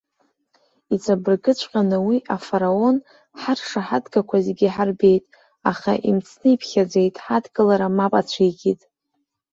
[0.93, 2.97] Иҵабыргыҵәҟьаны уи Афараон,
[3.41, 5.25] ҳаршаҳаҭгақәа зегьы иҳарбеит,
[5.71, 8.81] аха имцны иԥхьаӡеит, ҳадкылара мап ацәикит.